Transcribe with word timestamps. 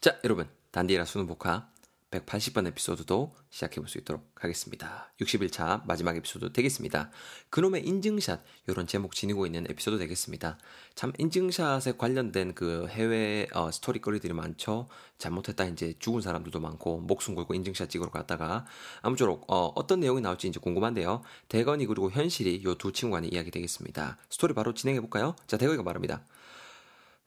자, 0.00 0.18
여러분. 0.24 0.48
단디라 0.70 1.04
수능 1.04 1.26
voca 1.26 1.68
180번 2.10 2.66
에피소드도 2.68 3.34
시작해 3.50 3.76
볼 3.80 3.88
수 3.88 3.98
있도록 3.98 4.24
하겠습니다. 4.36 5.12
61차 5.20 5.84
마지막 5.86 6.16
에피소드 6.16 6.52
되겠습니다. 6.52 7.10
그놈의 7.50 7.86
인증샷 7.86 8.40
이런 8.68 8.86
제목 8.86 9.14
지니고 9.14 9.46
있는 9.46 9.66
에피소드 9.68 9.98
되겠습니다. 9.98 10.58
참 10.94 11.12
인증샷에 11.18 11.92
관련된 11.98 12.54
그 12.54 12.86
해외 12.88 13.46
어, 13.52 13.70
스토리거리들이 13.70 14.32
많죠. 14.32 14.88
잘못했다 15.18 15.64
이제 15.64 15.94
죽은 15.98 16.20
사람들도 16.20 16.58
많고 16.60 17.00
목숨 17.00 17.34
걸고 17.34 17.54
인증샷 17.54 17.90
찍으러 17.90 18.10
갔다가 18.10 18.64
아무쪼록 19.02 19.44
어, 19.52 19.72
어떤 19.74 20.00
내용이 20.00 20.20
나올지 20.20 20.48
이제 20.48 20.58
궁금한데요. 20.60 21.22
대건이 21.48 21.86
그리고 21.86 22.10
현실이 22.10 22.62
요 22.64 22.74
두 22.74 22.92
친구 22.92 23.14
간의 23.16 23.30
이야기 23.34 23.50
되겠습니다. 23.50 24.16
스토리 24.30 24.54
바로 24.54 24.72
진행해 24.72 25.00
볼까요? 25.00 25.36
자, 25.46 25.58
대건이가 25.58 25.82
말합니다. 25.82 26.24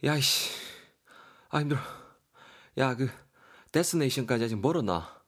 야이씨, 0.03 0.49
아 1.49 1.59
힘들어. 1.59 2.02
야, 2.77 2.95
그, 2.95 3.09
destination까지 3.71 4.45
아직 4.45 4.59
멀었나? 4.59 5.21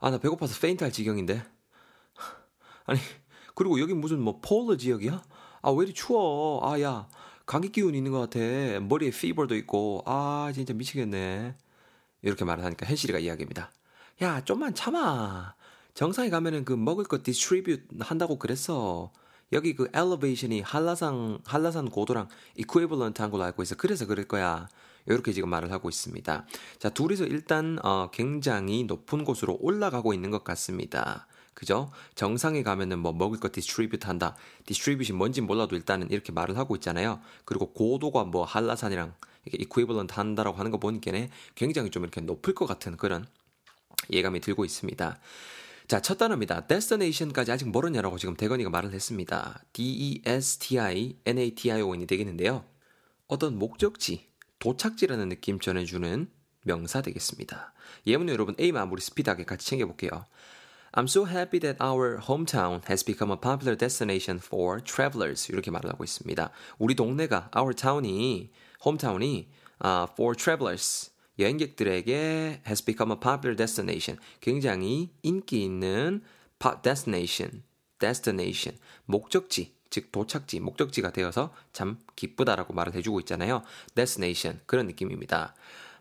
아, 0.00 0.10
나 0.10 0.18
배고파서 0.18 0.58
faint 0.60 0.84
할 0.84 0.92
지경인데. 0.92 1.42
아니, 2.86 3.00
그리고 3.54 3.80
여기 3.80 3.94
무슨 3.94 4.20
뭐 4.20 4.40
polar 4.40 4.76
지역이야? 4.76 5.22
아, 5.62 5.70
왜 5.70 5.84
이리 5.84 5.94
추워? 5.94 6.60
아, 6.62 6.80
야, 6.80 7.08
감기 7.44 7.70
기운 7.70 7.94
있는 7.94 8.12
것 8.12 8.20
같아. 8.20 8.80
머리에 8.80 9.10
fever도 9.10 9.56
있고. 9.56 10.02
아, 10.06 10.50
진짜 10.54 10.72
미치겠네. 10.72 11.54
이렇게 12.22 12.44
말을 12.44 12.64
하니까 12.64 12.86
현실이가 12.86 13.18
이야기합니다. 13.18 13.72
야, 14.22 14.42
좀만 14.44 14.74
참아. 14.74 15.54
정상에 15.94 16.30
가면은 16.30 16.64
그 16.64 16.72
먹을 16.72 17.04
거 17.04 17.22
distribute 17.22 17.78
한다고 18.00 18.38
그랬어. 18.38 19.12
여기 19.52 19.74
그 19.74 19.88
elevation이 19.94 20.60
한라산 20.60 21.38
한라산 21.44 21.90
고도랑 21.90 22.28
equivalent 22.56 23.22
한 23.22 23.30
걸로 23.30 23.44
알고 23.44 23.62
있어. 23.62 23.76
그래서 23.76 24.06
그럴 24.06 24.26
거야. 24.26 24.68
이렇게 25.06 25.32
지금 25.32 25.50
말을 25.50 25.72
하고 25.72 25.88
있습니다. 25.88 26.46
자, 26.78 26.90
둘이서 26.90 27.24
일단 27.24 27.78
어, 27.82 28.10
굉장히 28.12 28.84
높은 28.84 29.24
곳으로 29.24 29.58
올라가고 29.60 30.14
있는 30.14 30.30
것 30.30 30.44
같습니다. 30.44 31.26
그죠? 31.54 31.90
정상에 32.14 32.62
가면은 32.62 32.98
뭐 32.98 33.12
먹을 33.12 33.40
거 33.40 33.48
distribute 33.50 34.06
한다. 34.06 34.36
distribute이 34.66 35.14
뭔지 35.14 35.40
몰라도 35.40 35.74
일단은 35.74 36.10
이렇게 36.10 36.30
말을 36.30 36.58
하고 36.58 36.76
있잖아요. 36.76 37.20
그리고 37.46 37.72
고도가 37.72 38.24
뭐 38.24 38.44
한라산이랑 38.44 39.14
이렇게 39.46 39.62
equivalent 39.62 40.12
한다라고 40.14 40.58
하는 40.58 40.70
거 40.70 40.78
보니까는 40.78 41.30
굉장히 41.54 41.90
좀 41.90 42.02
이렇게 42.02 42.20
높을 42.20 42.54
것 42.54 42.66
같은 42.66 42.98
그런 42.98 43.26
예감이 44.10 44.40
들고 44.40 44.66
있습니다. 44.66 45.18
자, 45.88 46.02
첫 46.02 46.18
단어입니다. 46.18 46.66
destination까지 46.66 47.52
아직 47.52 47.70
멀었냐라고 47.70 48.18
지금 48.18 48.34
대건이가 48.34 48.70
말을 48.70 48.92
했습니다. 48.92 49.62
D-E-S-T-I-N-A-T-I-O-N이 49.72 50.46
되겠는데요. 52.06 52.64
어떤 53.28 53.58
목적지, 53.58 54.28
도착지라는 54.66 55.28
느낌 55.28 55.60
전해주는 55.60 56.28
명사 56.64 57.00
되겠습니다. 57.00 57.72
예문은 58.04 58.32
여러분 58.32 58.56
A만 58.58 58.90
우리 58.90 59.00
스피드하게 59.00 59.44
같이 59.44 59.64
챙겨볼게요. 59.64 60.26
I'm 60.90 61.04
so 61.04 61.24
happy 61.24 61.60
that 61.60 61.80
our 61.80 62.18
hometown 62.18 62.82
has 62.88 63.04
become 63.04 63.30
a 63.30 63.38
popular 63.40 63.78
destination 63.78 64.40
for 64.44 64.82
travelers. 64.82 65.52
이렇게 65.52 65.70
말을 65.70 65.88
하고 65.88 66.02
있습니다. 66.02 66.50
우리 66.80 66.96
동네가, 66.96 67.52
our 67.56 67.72
town이, 67.76 68.50
hometown이 68.80 69.46
uh, 69.84 70.10
for 70.10 70.34
travelers. 70.34 71.12
여행객들에게 71.38 72.62
has 72.66 72.84
become 72.84 73.12
a 73.12 73.20
popular 73.20 73.54
destination. 73.54 74.18
굉장히 74.40 75.12
인기 75.22 75.62
있는 75.62 76.22
destination, 76.82 77.62
destination, 78.00 78.80
목적지, 79.04 79.75
즉 79.90 80.12
도착지, 80.12 80.60
목적지가 80.60 81.12
되어서 81.12 81.52
참 81.72 81.98
기쁘다라고 82.16 82.74
말을 82.74 82.94
해주고 82.94 83.20
있잖아요. 83.20 83.62
destination 83.94 84.60
그런 84.66 84.86
느낌입니다. 84.86 85.54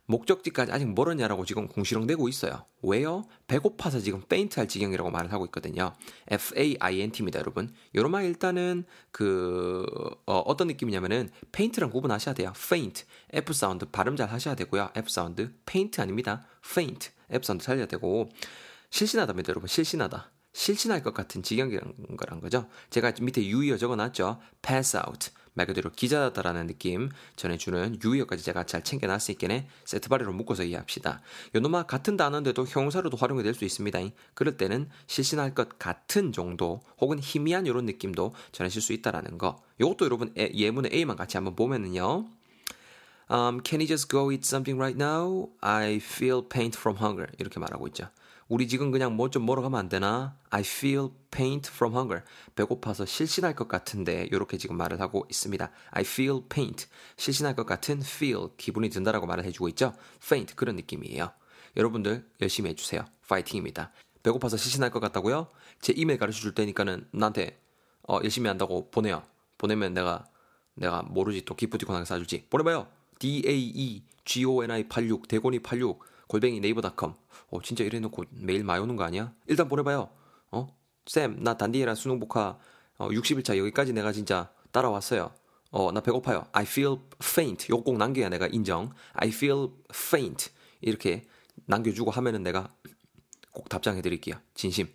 목적지까지 0.08 0.72
아직 0.72 0.94
멀었냐라고 0.94 1.46
지금 1.46 1.68
궁시렁대고 1.68 2.30
있어요. 2.30 2.66
왜요? 2.84 3.24
배고파서 3.48 4.00
지금 4.00 4.22
faint 4.22 4.60
할 4.60 4.68
지경이라고 4.68 5.10
말을 5.10 5.34
하고 5.34 5.46
있거든요. 5.46 5.96
F-A-I-N-T입니다, 6.28 7.40
여러분. 7.40 7.74
요놈은 7.96 8.26
일단은 8.26 8.86
그, 9.12 9.86
어, 10.26 10.56
떤 10.56 10.68
느낌이냐면은 10.68 11.30
페인트랑 11.52 11.90
구분하셔야 11.90 12.36
돼요. 12.36 12.54
faint. 12.56 13.06
F 13.34 13.54
사운드 13.54 13.86
발음 13.86 14.16
잘 14.16 14.30
하셔야 14.30 14.56
되고요. 14.56 14.92
F 14.96 15.10
사운드. 15.10 15.52
페인트 15.66 16.00
아닙니다. 16.02 16.46
faint. 16.64 17.10
F 17.32 17.46
사운드 17.46 17.64
살려야 17.64 17.88
되고. 17.88 18.30
실신하다입니다, 18.92 19.50
여러분. 19.50 19.68
실신하다. 19.68 20.35
실신할 20.56 21.04
것 21.04 21.14
같은 21.14 21.44
지경이란 21.44 22.16
거란 22.16 22.40
거죠. 22.40 22.68
제가 22.90 23.12
밑에 23.22 23.46
유의어 23.46 23.78
적어놨죠. 23.78 24.40
pass 24.62 24.98
out. 24.98 25.32
말 25.54 25.68
그대로 25.68 25.90
기절하다라는 25.92 26.68
느낌 26.68 27.10
전해주는 27.36 28.00
유의어까지 28.04 28.44
제가 28.44 28.66
잘 28.66 28.84
챙겨놨으니까 28.84 29.64
세트 29.84 30.08
발리로 30.10 30.32
묶어서 30.34 30.64
이해합시다. 30.64 31.22
요놈아 31.56 31.84
같은 31.84 32.16
단어인데도 32.18 32.66
형용사로도 32.66 33.18
활용이 33.18 33.44
될 33.44 33.54
수 33.54 33.66
있습니다. 33.66 34.00
그럴 34.34 34.58
때는 34.58 34.90
실신할 35.08 35.54
것 35.54 35.78
같은 35.78 36.32
정도 36.32 36.82
혹은 37.00 37.20
희미한 37.20 37.66
이런 37.66 37.86
느낌도 37.86 38.34
전해질 38.54 38.82
수 38.82 38.94
있다라는 38.94 39.38
거. 39.38 39.62
요것도 39.82 40.06
여러분 40.06 40.34
예문의 40.38 40.92
A만 40.94 41.18
같이 41.18 41.36
한번 41.36 41.56
보면은요. 41.56 42.28
Um, 43.30 43.62
can 43.62 43.82
you 43.82 43.88
just 43.88 44.08
go 44.10 44.32
eat 44.32 44.46
something 44.46 44.78
right 44.78 44.96
now? 44.98 45.50
I 45.62 45.96
feel 45.98 46.48
pain 46.48 46.72
from 46.76 46.98
hunger. 46.98 47.28
이렇게 47.40 47.60
말하고 47.60 47.88
있죠. 47.88 48.10
우리 48.48 48.68
지금 48.68 48.92
그냥 48.92 49.16
뭐 49.16 49.30
좀 49.30 49.46
먹으러 49.46 49.64
가면 49.64 49.80
안 49.80 49.90
되나? 49.90 50.38
I 50.52 50.62
feel 50.62 51.10
paint 51.32 51.70
from 51.72 51.96
hunger. 51.96 52.24
배고파서 52.56 53.06
실신할 53.06 53.56
것 53.56 53.68
같은데 53.68 54.28
이렇게 54.32 54.58
지금 54.58 54.78
말을 54.78 55.02
하고 55.02 55.26
있습니다. 55.30 55.72
I 55.92 56.02
feel 56.04 56.42
paint. 56.48 56.86
실신할 57.18 57.56
것 57.56 57.66
같은 57.66 58.02
feel. 58.02 58.50
기분이 58.58 58.90
든다라고 58.90 59.26
말을 59.26 59.44
해주고 59.46 59.70
있죠. 59.70 59.94
faint 60.18 60.56
그런 60.56 60.76
느낌이에요. 60.76 61.32
여러분들 61.76 62.30
열심히 62.42 62.70
해주세요. 62.70 63.06
파이팅입니다. 63.28 63.92
배고파서 64.22 64.58
실신할 64.58 64.92
것 64.92 65.00
같다고요? 65.00 65.48
제 65.82 65.94
이메일 65.96 66.20
가르쳐 66.20 66.40
줄 66.40 66.54
테니까는 66.54 67.08
나한테 67.12 67.60
어, 68.08 68.20
열심히 68.24 68.48
한다고 68.48 68.92
보내요. 68.92 69.24
보내면 69.58 69.96
내가 69.96 70.26
내가 70.76 71.02
모르지 71.02 71.44
또 71.46 71.56
기프티콘하게 71.56 72.06
사줄지 72.06 72.46
보내봐요. 72.50 72.88
D 73.20 73.44
A 73.46 73.58
E 73.58 74.04
G 74.24 74.46
O 74.46 74.64
N 74.64 74.72
I 74.72 74.88
86 74.88 75.28
대곤이 75.28 75.60
86 75.60 76.04
골뱅이 76.28 76.60
네이버닷컴. 76.60 77.16
어, 77.50 77.62
진짜 77.62 77.84
이래놓고 77.84 78.26
메일 78.32 78.68
오는 78.70 78.96
거 78.96 79.04
아니야? 79.04 79.34
일단 79.48 79.68
보내봐요. 79.68 80.10
어? 80.52 80.68
쌤, 81.06 81.38
나 81.44 81.58
단디에라 81.58 81.96
수능 81.96 82.20
복화 82.20 82.58
어, 82.98 83.10
60일차 83.10 83.58
여기까지 83.58 83.94
내가 83.94 84.12
진짜 84.12 84.52
따라왔어요. 84.72 85.32
어, 85.72 85.92
나 85.92 86.02
배고파요. 86.02 86.48
I 86.52 86.64
feel 86.64 86.98
faint. 87.22 87.72
요거 87.72 87.84
꼭 87.84 87.98
남겨야 87.98 88.30
내가 88.30 88.48
인정. 88.48 88.92
I 89.14 89.30
feel 89.30 89.70
faint. 89.94 90.52
이렇게 90.82 91.24
남겨주고 91.66 92.12
하면은 92.12 92.44
내가 92.44 92.74
꼭 93.52 93.70
답장해 93.70 94.02
드릴게요. 94.02 94.36
진심. 94.54 94.88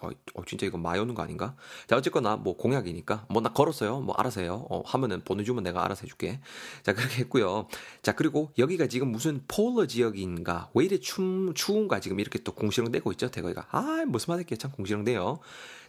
어, 0.00 0.10
어, 0.34 0.44
진짜 0.46 0.66
이거 0.66 0.78
오는 0.78 1.14
거 1.14 1.22
아닌가? 1.22 1.54
자, 1.86 1.96
어쨌거나, 1.96 2.36
뭐, 2.36 2.56
공약이니까. 2.56 3.26
뭐, 3.28 3.42
나 3.42 3.52
걸었어요. 3.52 4.00
뭐, 4.00 4.14
알아서 4.16 4.40
해요. 4.40 4.66
어, 4.70 4.82
하면은 4.86 5.22
보내주면 5.24 5.62
내가 5.64 5.84
알아서 5.84 6.02
해줄게. 6.02 6.40
자, 6.82 6.94
그렇게 6.94 7.20
했고요. 7.20 7.68
자, 8.02 8.12
그리고 8.12 8.52
여기가 8.58 8.86
지금 8.86 9.10
무슨 9.10 9.42
폴러 9.48 9.86
지역인가? 9.86 10.70
왜 10.74 10.84
이래 10.84 10.98
춤, 10.98 11.52
추운가? 11.54 12.00
지금 12.00 12.20
이렇게 12.20 12.38
또 12.40 12.52
공시렁대고 12.52 13.12
있죠, 13.12 13.30
대거이가. 13.30 13.68
아, 13.70 14.04
무슨 14.06 14.32
말할게. 14.32 14.56
참 14.56 14.70
공시렁대요. 14.72 15.40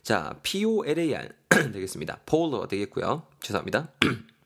자, 0.04 0.36
P-O-L-A-R 0.44 1.30
되겠습니다. 1.74 2.20
폴러 2.26 2.68
되겠고요. 2.68 3.24
죄송합니다. 3.42 3.90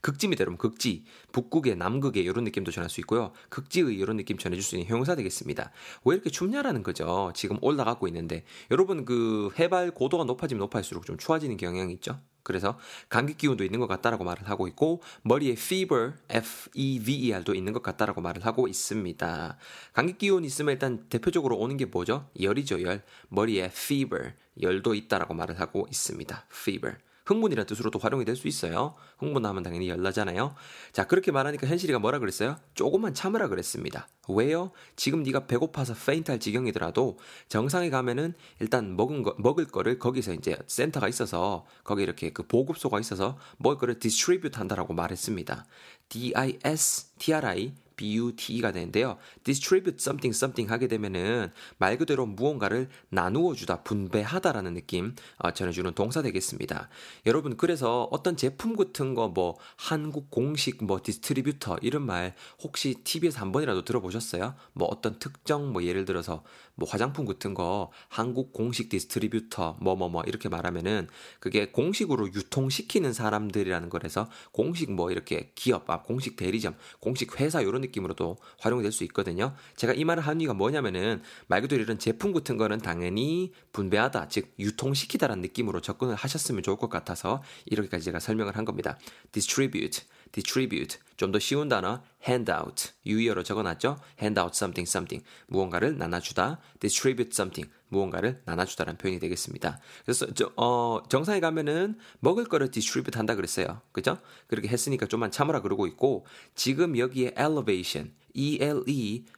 극지입니다, 0.00 0.42
여러분. 0.42 0.58
극지. 0.58 1.04
북극의 1.32 1.76
남극의 1.76 2.22
이런 2.22 2.44
느낌도 2.44 2.70
전할 2.70 2.90
수 2.90 3.00
있고요. 3.00 3.32
극지의 3.48 3.94
이런 3.94 4.16
느낌 4.16 4.38
전해줄 4.38 4.62
수 4.62 4.76
있는 4.76 4.88
형용사 4.88 5.14
되겠습니다. 5.16 5.70
왜 6.04 6.14
이렇게 6.14 6.30
춥냐라는 6.30 6.82
거죠. 6.82 7.32
지금 7.34 7.58
올라가고 7.60 8.06
있는데. 8.08 8.44
여러분 8.70 9.04
그 9.04 9.50
해발 9.58 9.92
고도가 9.92 10.24
높아지면 10.24 10.60
높아질수록 10.60 11.06
좀 11.06 11.16
추워지는 11.18 11.56
경향이 11.56 11.92
있죠. 11.94 12.20
그래서 12.42 12.78
감기 13.08 13.34
기운도 13.34 13.64
있는 13.64 13.80
것 13.80 13.86
같다라고 13.86 14.24
말을 14.24 14.48
하고 14.48 14.66
있고 14.68 15.02
머리에 15.22 15.52
fever, 15.52 16.14
F-E-V-E-R도 16.30 17.54
있는 17.54 17.72
것 17.72 17.82
같다라고 17.82 18.20
말을 18.22 18.46
하고 18.46 18.66
있습니다. 18.66 19.56
감기 19.92 20.16
기운 20.16 20.44
있으면 20.44 20.72
일단 20.72 21.06
대표적으로 21.08 21.58
오는 21.58 21.76
게 21.76 21.84
뭐죠? 21.84 22.28
열이죠, 22.40 22.82
열. 22.82 23.02
머리에 23.28 23.64
fever, 23.64 24.32
열도 24.62 24.94
있다라고 24.94 25.34
말을 25.34 25.60
하고 25.60 25.86
있습니다. 25.90 26.46
fever. 26.50 26.96
흥분이라는 27.30 27.66
뜻으로도 27.66 27.98
활용이 28.00 28.24
될 28.24 28.36
수 28.36 28.48
있어요. 28.48 28.94
흥분하면 29.18 29.62
당연히 29.62 29.88
열나잖아요. 29.88 30.54
자, 30.92 31.06
그렇게 31.06 31.30
말하니까 31.30 31.66
현실이가 31.66 31.98
뭐라 31.98 32.18
그랬어요? 32.18 32.56
조금만 32.74 33.14
참으라 33.14 33.48
그랬습니다. 33.48 34.08
왜요? 34.28 34.70
지금 34.96 35.22
네가 35.22 35.46
배고파서 35.46 35.94
faint할 35.94 36.40
지경이더라도 36.40 37.18
정상에 37.48 37.90
가면은 37.90 38.34
일단 38.60 38.96
먹은 38.96 39.22
거, 39.22 39.34
먹을 39.38 39.66
거를 39.66 39.98
거기서 39.98 40.32
이제 40.32 40.56
센터가 40.66 41.08
있어서 41.08 41.66
거기 41.84 42.02
이렇게 42.02 42.30
그 42.32 42.44
보급소가 42.46 42.98
있어서 43.00 43.38
먹을 43.58 43.78
거를 43.78 43.98
distribute 43.98 44.58
한다라고 44.58 44.94
말했습니다. 44.94 45.66
D-I-S-T-R-I 46.08 47.74
BUT가 48.00 48.72
되는데요. 48.72 49.16
distribute 49.44 49.96
something 50.00 50.36
something 50.36 50.70
하게 50.70 50.86
되면은 50.86 51.50
말 51.78 51.98
그대로 51.98 52.26
무언가를 52.26 52.88
나누어 53.08 53.54
주다, 53.54 53.82
분배하다라는 53.82 54.74
느낌 54.74 55.14
어, 55.38 55.50
전해주는 55.50 55.92
동사 55.94 56.22
되겠습니다. 56.22 56.88
여러분 57.26 57.56
그래서 57.56 58.08
어떤 58.10 58.36
제품 58.36 58.76
같은 58.76 59.14
거 59.14 59.30
뭐 59.30 59.56
한국 59.76 60.30
공식 60.30 60.84
뭐 60.84 61.00
distributor 61.02 61.78
이런 61.82 62.04
말 62.04 62.34
혹시 62.62 62.94
TV에서 63.04 63.40
한 63.40 63.52
번이라도 63.52 63.84
들어보셨어요? 63.84 64.54
뭐 64.72 64.88
어떤 64.88 65.18
특정 65.18 65.72
뭐 65.72 65.84
예를 65.84 66.04
들어서 66.04 66.42
뭐 66.74 66.88
화장품 66.88 67.26
같은 67.26 67.54
거 67.54 67.90
한국 68.08 68.52
공식 68.52 68.88
distributor 68.88 69.76
뭐 69.80 69.96
뭐뭐 69.96 70.10
뭐 70.10 70.22
이렇게 70.26 70.48
말하면은 70.48 71.08
그게 71.38 71.70
공식으로 71.70 72.28
유통시키는 72.28 73.12
사람들이라는 73.12 73.88
거라서 73.90 74.28
공식 74.52 74.92
뭐 74.92 75.10
이렇게 75.10 75.52
기업 75.54 75.88
아 75.90 76.02
공식 76.02 76.36
대리점 76.36 76.76
공식 77.00 77.40
회사 77.40 77.60
이런 77.60 77.89
느낌으로도 77.90 78.38
활용이 78.58 78.82
될수 78.82 79.04
있거든요. 79.04 79.54
제가 79.76 79.92
이 79.92 80.04
말을 80.04 80.26
한 80.26 80.40
이유가 80.40 80.54
뭐냐면은 80.54 81.22
말 81.46 81.60
그대로 81.60 81.82
이런 81.82 81.98
제품 81.98 82.32
같은 82.32 82.56
거는 82.56 82.78
당연히 82.78 83.52
분배하다 83.72 84.28
즉 84.28 84.52
유통시키다라는 84.58 85.42
느낌으로 85.42 85.80
접근을 85.80 86.14
하셨으면 86.14 86.62
좋을 86.62 86.76
것 86.76 86.88
같아서 86.88 87.42
이렇게까지 87.66 88.04
제가 88.04 88.20
설명을 88.20 88.56
한 88.56 88.64
겁니다. 88.64 88.98
distribute 89.32 90.04
distribute 90.32 90.98
좀 91.16 91.32
더 91.32 91.38
쉬운 91.38 91.68
단어 91.68 92.02
handout 92.26 92.92
유의어로 93.04 93.42
적어놨죠. 93.42 93.98
handout 94.20 94.52
something 94.54 94.88
something 94.88 95.22
무언가를 95.48 95.98
나눠주다 95.98 96.60
distribute 96.80 97.30
something 97.32 97.70
무언가를 97.88 98.40
나눠주다라는 98.46 98.96
표현이 98.96 99.20
되겠습니다. 99.20 99.80
그래서 100.04 100.32
저, 100.32 100.50
어, 100.56 101.02
정상에 101.10 101.40
가면은 101.40 101.98
먹을 102.20 102.44
거를 102.44 102.70
distribute 102.70 103.18
한다 103.18 103.34
그랬어요. 103.34 103.82
그죠? 103.92 104.18
그렇게 104.46 104.68
했으니까 104.68 105.06
좀만 105.06 105.30
참으라 105.30 105.60
그러고 105.60 105.86
있고 105.86 106.24
지금 106.54 106.96
여기에 106.96 107.34
elevation 107.38 108.14
E-L-E-V-A-T-I-O-N이 108.32 109.32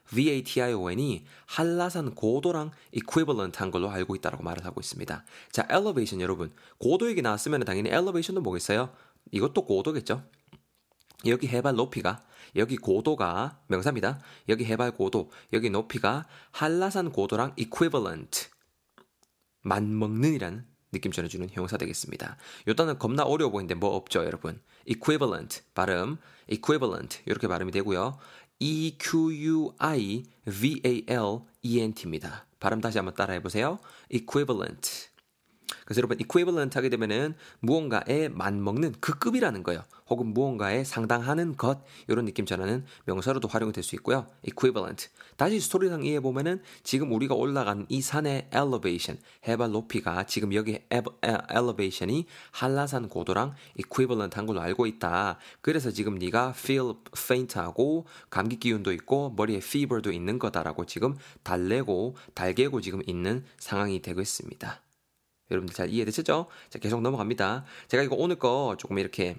한라산 1.46 2.14
고도랑 2.14 2.70
equivalent 2.92 3.58
한 3.58 3.70
걸로 3.70 3.90
알고 3.90 4.14
있다고 4.16 4.42
말을 4.42 4.66
하고 4.66 4.80
있습니다. 4.80 5.24
자, 5.50 5.66
elevation 5.70 6.20
여러분. 6.20 6.52
고도 6.78 7.08
얘기 7.08 7.22
나왔으면 7.22 7.64
당연히 7.64 7.88
elevation도 7.88 8.42
뭐겠어요? 8.42 8.92
이것도 9.30 9.64
고도겠죠? 9.64 10.22
여기 11.26 11.48
해발 11.48 11.74
높이가 11.74 12.22
여기 12.56 12.76
고도가 12.76 13.60
명사입니다. 13.68 14.20
여기 14.48 14.64
해발 14.64 14.92
고도, 14.92 15.30
여기 15.52 15.70
높이가 15.70 16.26
한라산 16.50 17.10
고도랑 17.10 17.54
equivalent 17.56 18.48
맞먹는이라는 19.62 20.66
느낌 20.92 21.12
전해주는 21.12 21.48
형용사 21.50 21.78
되겠습니다. 21.78 22.36
요 22.68 22.74
단어 22.74 22.98
겁나 22.98 23.22
어려워 23.22 23.50
보이는데 23.50 23.74
뭐 23.74 23.94
없죠, 23.94 24.24
여러분? 24.24 24.60
equivalent 24.84 25.62
발음 25.74 26.18
equivalent 26.48 27.22
이렇게 27.24 27.48
발음이 27.48 27.72
되고요. 27.72 28.18
E 28.58 28.96
Q 29.00 29.32
U 29.44 29.74
I 29.78 30.24
V 30.44 30.82
A 30.84 31.04
L 31.08 31.40
E 31.62 31.80
N 31.80 31.94
T입니다. 31.94 32.46
발음 32.60 32.80
다시 32.80 32.98
한번 32.98 33.14
따라해 33.14 33.42
보세요. 33.42 33.78
equivalent 34.10 35.11
그래서 35.84 35.98
여러분 35.98 36.18
equivalent 36.20 36.76
하게 36.76 36.88
되면은 36.88 37.34
무언가에 37.60 38.28
맞먹는 38.28 38.94
그 39.00 39.18
급이라는 39.18 39.62
거예요. 39.62 39.82
혹은 40.08 40.26
무언가에 40.34 40.84
상당하는 40.84 41.56
것 41.56 41.84
이런 42.08 42.24
느낌 42.24 42.44
전하는 42.44 42.84
명사로도 43.06 43.48
활용이 43.48 43.72
될 43.72 43.82
수 43.82 43.96
있고요. 43.96 44.26
equivalent. 44.42 45.08
다시 45.36 45.58
스토리상 45.58 46.04
이해해 46.04 46.20
보면은 46.20 46.62
지금 46.84 47.12
우리가 47.12 47.34
올라간 47.34 47.86
이 47.88 48.00
산의 48.00 48.50
elevation 48.54 49.20
해발 49.48 49.72
높이가 49.72 50.24
지금 50.24 50.54
여기 50.54 50.78
elevation이 51.50 52.26
한라산 52.52 53.08
고도랑 53.08 53.54
equivalent 53.76 54.36
한 54.36 54.46
걸로 54.46 54.60
알고 54.60 54.86
있다. 54.86 55.38
그래서 55.60 55.90
지금 55.90 56.16
네가 56.16 56.54
feel 56.56 56.94
faint하고 57.16 58.06
감기 58.30 58.58
기운도 58.58 58.92
있고 58.92 59.30
머리에 59.36 59.56
fever도 59.56 60.12
있는 60.12 60.38
거다라고 60.38 60.86
지금 60.86 61.16
달래고 61.42 62.16
달개고 62.34 62.80
지금 62.80 63.02
있는 63.06 63.44
상황이 63.58 64.00
되고 64.00 64.20
있습니다. 64.20 64.80
여러분들 65.50 65.74
잘 65.74 65.88
이해되셨죠? 65.90 66.46
자, 66.70 66.78
계속 66.78 67.00
넘어갑니다. 67.02 67.64
제가 67.88 68.02
이거 68.02 68.16
오늘 68.16 68.36
거 68.36 68.76
조금 68.78 68.98
이렇게 68.98 69.36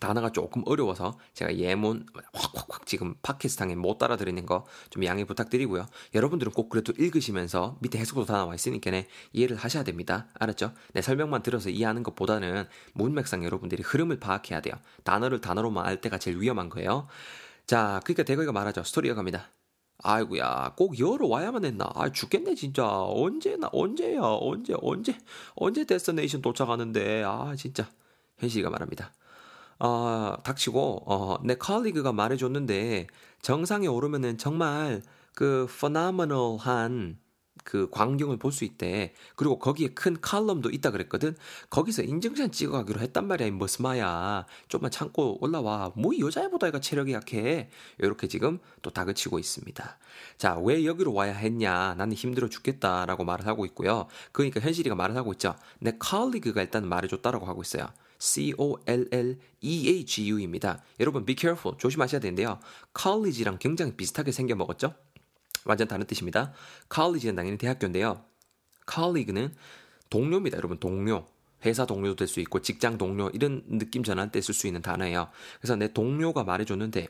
단어가 0.00 0.30
조금 0.30 0.62
어려워서 0.66 1.18
제가 1.32 1.56
예문 1.56 2.06
확확확 2.32 2.86
지금 2.86 3.14
팟캐스트상에 3.22 3.74
못 3.74 3.98
따라 3.98 4.16
드리는 4.16 4.44
거 4.46 4.64
좀 4.90 5.04
양해 5.04 5.24
부탁드리고요. 5.24 5.86
여러분들은 6.14 6.52
꼭 6.52 6.68
그래도 6.68 6.92
읽으시면서 6.98 7.78
밑에 7.80 7.98
해석도 7.98 8.26
다 8.26 8.34
나와 8.34 8.54
있으니까 8.54 8.90
이해를 9.32 9.56
하셔야 9.56 9.82
됩니다. 9.84 10.26
알았죠? 10.38 10.72
내 10.92 11.02
설명만 11.02 11.42
들어서 11.42 11.70
이해하는 11.70 12.02
것보다는 12.02 12.66
문맥상 12.94 13.44
여러분들이 13.44 13.82
흐름을 13.82 14.18
파악해야 14.20 14.60
돼요. 14.60 14.74
단어를 15.04 15.40
단어로만 15.40 15.86
알 15.86 16.00
때가 16.00 16.18
제일 16.18 16.40
위험한 16.40 16.68
거예요. 16.68 17.06
자, 17.66 18.00
그러니까 18.04 18.22
대건이가 18.24 18.52
말하죠. 18.52 18.82
스토리가 18.82 19.14
갑니다. 19.14 19.50
아이구야 20.02 20.74
꼭 20.76 20.98
열어 20.98 21.26
와야만 21.26 21.64
했나? 21.64 21.90
아 21.94 22.10
죽겠네 22.10 22.54
진짜. 22.54 22.86
언제나 22.86 23.68
언제야? 23.72 24.20
언제 24.22 24.74
언제 24.80 25.16
언제 25.56 25.84
destination 25.84 26.40
도착하는데? 26.42 27.24
아 27.24 27.54
진짜. 27.56 27.88
현실이가 28.38 28.70
말합니다. 28.70 29.12
어, 29.80 30.36
닥치고 30.42 31.02
어, 31.06 31.38
내 31.44 31.54
colleague가 31.56 32.12
말해줬는데 32.12 33.06
정상에 33.42 33.86
오르면은 33.86 34.38
정말 34.38 35.02
그 35.34 35.66
phenomenal한 35.70 37.18
그 37.68 37.90
광경을 37.90 38.38
볼 38.38 38.50
수 38.50 38.64
있대. 38.64 39.12
그리고 39.36 39.58
거기에 39.58 39.88
큰 39.88 40.18
칼럼도 40.22 40.70
있다 40.70 40.90
그랬거든. 40.90 41.36
거기서 41.68 42.02
인증샷 42.02 42.50
찍어가기로 42.50 43.00
했단 43.00 43.28
말이야, 43.28 43.48
이 43.48 43.50
머스마야. 43.50 44.46
좀만 44.68 44.90
참고 44.90 45.36
올라와. 45.44 45.92
뭐 45.94 46.18
여자애보다 46.18 46.68
얘가 46.68 46.80
체력이 46.80 47.12
약해. 47.12 47.68
이렇게 47.98 48.26
지금 48.26 48.58
또 48.80 48.88
다그치고 48.88 49.38
있습니다. 49.38 49.98
자, 50.38 50.56
왜 50.56 50.86
여기로 50.86 51.12
와야 51.12 51.34
했냐? 51.34 51.94
나는 51.98 52.16
힘들어 52.16 52.48
죽겠다라고 52.48 53.24
말을 53.24 53.46
하고 53.46 53.66
있고요. 53.66 54.06
그러니까 54.32 54.60
현실이가 54.60 54.94
말을 54.94 55.14
하고 55.16 55.32
있죠. 55.32 55.54
내 55.78 55.92
컬리그가 55.98 56.62
일단 56.62 56.88
말해줬다라고 56.88 57.44
하고 57.44 57.60
있어요. 57.60 57.86
C-O-L-L-E-H-U입니다. 58.20 60.82
여러분, 61.00 61.24
be 61.24 61.36
careful. 61.38 61.76
조심하셔야 61.78 62.20
되는데요. 62.20 62.58
college랑 62.98 63.58
굉장히 63.58 63.94
비슷하게 63.94 64.32
생겨 64.32 64.54
먹었죠? 64.56 64.94
완전 65.68 65.86
다른 65.86 66.06
뜻입니다. 66.06 66.52
college는 66.92 67.36
당연히 67.36 67.58
대학교인데요. 67.58 68.24
colleague는 68.92 69.54
동료입니다. 70.10 70.56
여러분 70.56 70.78
동료. 70.78 71.26
회사 71.64 71.86
동료도 71.86 72.14
될 72.16 72.28
수 72.28 72.38
있고 72.40 72.62
직장 72.62 72.98
동료 72.98 73.28
이런 73.30 73.64
느낌 73.66 74.02
전환 74.04 74.30
때 74.30 74.38
쓸 74.40 74.54
수 74.54 74.66
있는 74.68 74.80
단어예요. 74.80 75.28
그래서 75.60 75.74
내 75.76 75.92
동료가 75.92 76.44
말해줬는데 76.44 77.08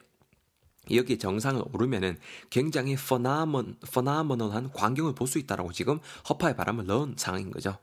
여기 0.93 1.19
정상을 1.19 1.62
오르면은 1.75 2.19
굉장히 2.49 2.94
phenomenal, 2.94 3.76
phenomenal한 3.93 4.72
광경을 4.72 5.14
볼 5.14 5.28
수 5.28 5.38
있다라고 5.38 5.72
지금 5.72 6.00
허파에 6.31 6.56
바람을 6.56 6.87
넣은 6.87 7.14
상황인 7.19 7.50
거죠. 7.50 7.78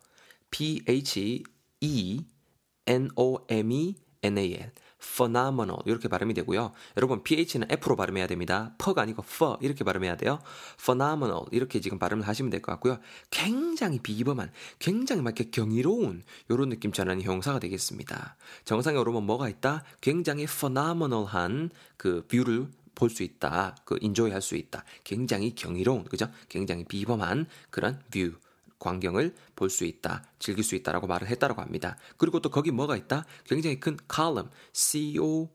P 0.49 0.81
H 0.87 1.43
E 1.81 2.25
N 2.87 3.09
O 3.15 3.37
M 3.47 3.71
E 3.71 3.95
N 4.23 4.37
A 4.39 4.53
L 4.55 4.71
phenomenal 5.01 5.79
이렇게 5.85 6.07
발음이 6.07 6.33
되고요. 6.33 6.71
여러분 6.97 7.23
ph는 7.23 7.67
f로 7.69 7.95
발음해야 7.95 8.27
됩니다. 8.27 8.73
퍼가 8.77 9.01
아니고 9.01 9.23
f 9.25 9.57
이렇게 9.61 9.83
발음해야 9.83 10.17
돼요. 10.17 10.39
phenomenal 10.83 11.45
이렇게 11.51 11.79
지금 11.79 11.99
발음을 11.99 12.27
하시면 12.27 12.49
될 12.49 12.61
것 12.61 12.71
같고요. 12.73 12.99
굉장히 13.29 13.99
비범한, 13.99 14.51
굉장히 14.79 15.21
막 15.21 15.37
이렇게 15.37 15.49
경이로운 15.51 16.23
이런 16.49 16.69
느낌 16.69 16.91
전하는 16.91 17.21
형용사가 17.21 17.59
되겠습니다. 17.59 18.35
정상에 18.65 18.97
오르면 18.97 19.23
뭐가 19.25 19.49
있다? 19.49 19.83
굉장히 20.01 20.45
phenomenal한 20.45 21.69
그 21.97 22.25
view를 22.27 22.67
볼수 22.95 23.23
있다. 23.23 23.75
그 23.83 23.97
enjoy 24.01 24.31
할 24.31 24.41
수 24.41 24.55
있다. 24.55 24.83
굉장히 25.03 25.53
경이로운, 25.53 26.05
그죠? 26.05 26.27
굉장히 26.49 26.85
비범한 26.85 27.45
그런 27.69 27.99
view. 28.11 28.33
광경을 28.79 29.33
볼 29.55 29.69
수 29.69 29.85
있다, 29.85 30.23
즐길 30.39 30.63
수 30.63 30.75
있다라고 30.75 31.07
말을 31.07 31.27
했다라고 31.27 31.61
합니다. 31.61 31.97
그리고 32.17 32.39
또 32.39 32.49
거기 32.49 32.71
뭐가 32.71 32.95
있다? 32.97 33.25
굉장히 33.45 33.79
큰 33.79 33.97
column, 34.13 34.49
C-O-L-U-M-N, 34.73 35.47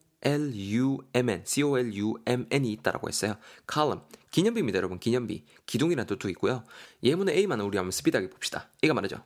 C-O-L-U-M-N이 1.44 2.72
있다라고 2.72 3.08
했어요. 3.08 3.36
column, 3.70 4.02
기념비입니다, 4.30 4.76
여러분. 4.78 4.98
기념비. 4.98 5.44
기둥이라는 5.66 6.06
뜻도 6.06 6.28
있고요. 6.30 6.64
예문의 7.02 7.36
A만 7.38 7.60
우리 7.60 7.76
한번 7.76 7.90
스피드하게 7.90 8.30
봅시다. 8.30 8.68
A가 8.82 8.94
말하죠. 8.94 9.22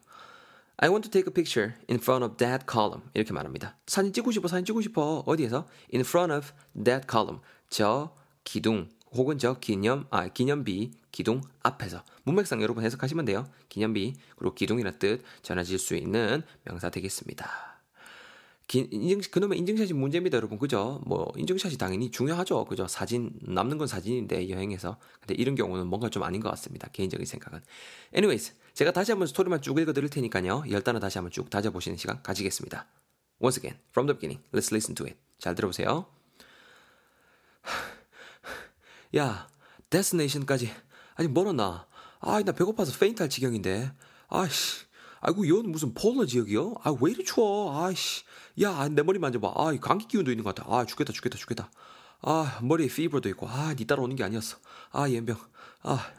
I 0.78 0.88
want 0.88 1.08
to 1.08 1.10
take 1.10 1.30
a 1.30 1.32
picture 1.32 1.74
in 1.88 2.00
front 2.00 2.24
of 2.24 2.36
that 2.38 2.64
column. 2.70 3.08
이렇게 3.14 3.32
말합니다. 3.32 3.76
사진 3.86 4.12
찍고 4.12 4.32
싶어, 4.32 4.48
사진 4.48 4.64
찍고 4.64 4.80
싶어. 4.80 5.22
어디에서? 5.26 5.68
In 5.92 6.00
front 6.00 6.32
of 6.32 6.52
that 6.82 7.06
column. 7.08 7.40
저 7.68 8.14
기둥, 8.44 8.88
혹은 9.14 9.38
저 9.38 9.58
기념, 9.58 10.06
아, 10.10 10.28
기념비, 10.28 10.92
기둥 11.12 11.40
앞에서. 11.62 12.04
문맥상 12.24 12.60
여러분 12.62 12.84
해석하시면 12.84 13.24
돼요. 13.24 13.48
기념비, 13.68 14.14
그리고 14.36 14.54
기둥이라는 14.54 14.98
뜻 14.98 15.22
전해질 15.42 15.78
수 15.78 15.94
있는 15.94 16.42
명사 16.64 16.90
되겠습니다. 16.90 17.74
기, 18.66 18.88
인증, 18.90 19.20
그놈의 19.30 19.58
인증샷이 19.58 19.92
문제입니다, 19.92 20.36
여러분. 20.36 20.58
그죠? 20.58 21.00
뭐, 21.04 21.30
인증샷이 21.36 21.76
당연히 21.76 22.10
중요하죠. 22.10 22.64
그죠? 22.64 22.88
사진, 22.88 23.30
남는 23.42 23.76
건 23.78 23.86
사진인데, 23.86 24.48
여행에서. 24.48 24.96
근데 25.20 25.34
이런 25.34 25.54
경우는 25.54 25.86
뭔가 25.86 26.08
좀 26.08 26.22
아닌 26.22 26.40
것 26.40 26.48
같습니다. 26.50 26.88
개인적인 26.88 27.26
생각은. 27.26 27.60
anyways, 28.14 28.54
제가 28.72 28.92
다시 28.92 29.12
한번 29.12 29.28
스토리만 29.28 29.60
쭉 29.60 29.78
읽어 29.78 29.92
드릴 29.92 30.08
테니까요. 30.08 30.64
열 30.70 30.82
단어 30.82 30.98
다시 30.98 31.18
한번 31.18 31.30
쭉 31.30 31.50
다져보시는 31.50 31.98
시간 31.98 32.22
가지겠습니다. 32.22 32.86
Once 33.40 33.60
again, 33.60 33.78
from 33.90 34.06
the 34.06 34.18
beginning, 34.18 34.42
let's 34.52 34.72
listen 34.72 34.94
to 34.94 35.06
it. 35.06 35.18
잘 35.38 35.54
들어보세요. 35.54 36.06
야, 39.16 39.48
destination까지 39.90 40.70
아직 41.14 41.32
멀었나? 41.32 41.86
아, 42.20 42.42
나 42.42 42.52
배고파서 42.52 42.98
faint 42.98 43.22
할 43.22 43.30
지경인데. 43.30 43.92
아이씨. 44.28 44.86
아이고, 45.20 45.44
이건 45.44 45.70
무슨 45.70 45.94
polar 45.94 46.26
지역이요? 46.26 46.74
아, 46.82 46.94
왜 47.00 47.12
이리 47.12 47.24
추워? 47.24 47.84
아이씨. 47.84 48.24
야, 48.62 48.88
내 48.88 49.02
머리 49.02 49.18
만져봐. 49.18 49.52
아, 49.56 49.72
감기 49.80 50.06
기운도 50.08 50.30
있는 50.30 50.42
것 50.42 50.54
같아. 50.54 50.68
아, 50.74 50.84
죽겠다, 50.84 51.12
죽겠다, 51.12 51.38
죽겠다. 51.38 51.70
아, 52.22 52.58
머리에 52.62 52.88
fever도 52.88 53.28
있고. 53.30 53.48
아, 53.48 53.74
니 53.74 53.84
따라오는 53.84 54.16
게 54.16 54.24
아니었어. 54.24 54.58
아, 54.90 55.10
염병. 55.10 55.36
아. 55.82 56.10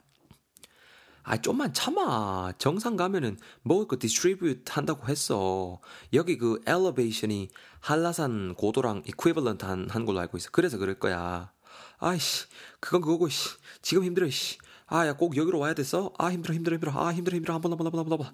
아, 1.24 1.38
좀만 1.38 1.74
참아. 1.74 2.54
정상 2.60 2.96
가면은 2.96 3.38
먹을 3.64 3.88
거 3.88 3.98
distribute 4.00 4.72
한다고 4.72 5.08
했어. 5.08 5.82
여기 6.14 6.38
그 6.38 6.62
elevation이 6.68 7.50
한라산 7.80 8.54
고도랑 8.54 9.04
equivalent 9.08 9.66
한, 9.66 9.90
한 9.90 10.06
걸로 10.06 10.20
알고 10.20 10.38
있어. 10.38 10.50
그래서 10.52 10.78
그럴 10.78 11.00
거야. 11.00 11.52
아이씨, 12.00 12.46
그건 12.80 13.02
그거고, 13.02 13.30
씨. 13.30 13.50
지금 13.82 14.04
힘들어, 14.04 14.30
씨. 14.30 14.58
아, 14.88 15.08
야, 15.08 15.14
꼭 15.14 15.36
여기로 15.38 15.60
와야 15.60 15.74
됐어? 15.74 16.14
아, 16.18 16.32
힘들어, 16.32 16.54
힘들어, 16.54 16.76
힘들어. 16.76 16.92
아, 16.96 17.14
힘들어, 17.14 17.36
힘들어. 17.38 17.54
한 17.56 17.62
번, 17.62 17.72
한 17.72 17.78
번, 17.78 17.88
한 17.88 17.92
번, 17.92 18.00
한 18.02 18.10
번, 18.10 18.20
한 18.20 18.34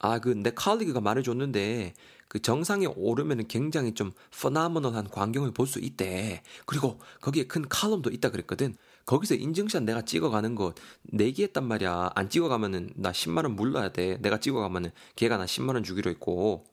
아, 0.00 0.18
그, 0.18 0.28
내 0.30 0.50
칼리그가 0.50 1.00
말해줬는데, 1.00 1.94
그 2.28 2.40
정상에 2.42 2.86
오르면은 2.86 3.46
굉장히 3.48 3.94
좀 3.94 4.12
phenomenal한 4.32 5.08
광경을 5.10 5.52
볼 5.52 5.66
수 5.66 5.78
있대. 5.80 6.42
그리고 6.66 6.98
거기에 7.20 7.44
큰 7.44 7.68
칼럼도 7.68 8.10
있다 8.10 8.30
그랬거든. 8.30 8.76
거기서 9.06 9.34
인증샷 9.36 9.82
내가 9.84 10.02
찍어가는 10.02 10.54
거 10.54 10.74
내기했단 11.04 11.64
말이야. 11.66 12.10
안 12.14 12.28
찍어가면은 12.30 12.90
나 12.96 13.12
10만원 13.12 13.54
물러야 13.54 13.92
돼. 13.92 14.16
내가 14.20 14.40
찍어가면은 14.40 14.90
걔가 15.16 15.36
나 15.36 15.44
10만원 15.46 15.84
주기로 15.84 16.10
했고. 16.10 16.64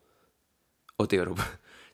어때요, 0.97 1.21
여러분? 1.21 1.43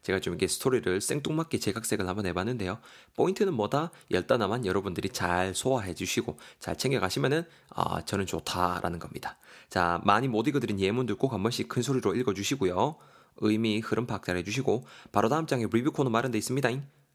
제가 0.08 0.22
좀 0.22 0.34
이렇게 0.34 0.48
스토리를 0.48 1.02
생뚱맞게 1.02 1.60
재각색을 1.60 2.08
한번 2.08 2.26
해봤는데요. 2.28 2.80
포인트는 3.18 3.54
뭐다? 3.54 3.92
열단아만 4.10 4.66
여러분들이 4.66 5.10
잘 5.10 5.54
소화해 5.54 5.96
주시고 5.96 6.40
잘 6.62 6.78
챙겨가시면은 6.78 7.44
아 7.72 8.02
저는 8.06 8.26
좋다라는 8.26 9.00
겁니다. 9.00 9.38
자 9.68 10.00
많이 10.06 10.30
못 10.30 10.48
읽어드린 10.48 10.80
예문들 10.80 11.16
꼭 11.16 11.34
한 11.34 11.44
번씩 11.44 11.68
큰 11.68 11.82
소리로 11.82 12.16
읽어주시고요. 12.16 12.96
의미 13.38 13.82
흐름 13.82 14.08
파악 14.08 14.24
잘 14.24 14.38
해주시고 14.38 14.86
바로 15.12 15.28
다음 15.28 15.46
장에 15.46 15.68
리뷰 15.70 15.92
코너 15.92 16.10
마련돼 16.10 16.38
있습니다. 16.38 16.70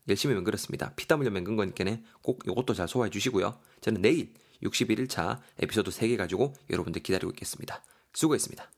열심히 0.08 0.34
맹글었습니다. 0.34 0.92
피땀 0.94 1.20
흘려 1.20 1.30
맹근 1.30 1.56
거니까는 1.56 2.04
꼭 2.20 2.42
이것도 2.46 2.74
잘 2.74 2.88
소화해 2.88 3.10
주시고요. 3.10 3.58
저는 3.80 4.02
내일 4.02 4.34
61일차 4.62 5.40
에피소드 5.60 5.90
3개 5.90 6.18
가지고 6.18 6.52
여러분들 6.68 7.02
기다리고 7.02 7.30
있겠습니다. 7.30 7.82
수고했습니다. 8.12 8.70